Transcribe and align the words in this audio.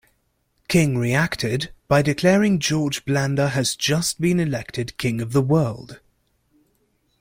King 0.67 0.97
reacted 0.97 1.71
by 1.87 2.01
declaring 2.01 2.57
George 2.57 3.05
Blanda 3.05 3.49
has 3.49 3.75
just 3.75 4.19
been 4.19 4.39
elected 4.39 4.97
King 4.97 5.21
of 5.21 5.31
the 5.31 5.43
World! 5.43 5.99